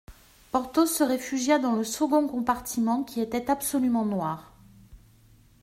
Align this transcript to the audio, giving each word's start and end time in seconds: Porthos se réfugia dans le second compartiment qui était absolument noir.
Porthos 0.51 0.87
se 0.87 1.03
réfugia 1.03 1.59
dans 1.59 1.75
le 1.75 1.83
second 1.83 2.27
compartiment 2.27 3.03
qui 3.03 3.21
était 3.21 3.51
absolument 3.51 4.03
noir. 4.03 4.51